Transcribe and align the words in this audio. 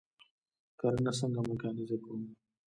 کرنه 0.79 1.11
څنګه 1.19 1.41
میکانیزه 1.49 1.97
کړو؟ 2.03 2.17